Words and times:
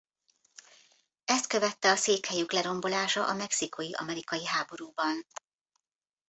Ezt 1.25 1.47
követte 1.47 1.89
a 1.91 1.95
székhelyük 1.95 2.51
lerombolása 2.51 3.27
a 3.27 3.33
mexikói-amerikai 3.33 4.45
háborúban. 4.45 5.27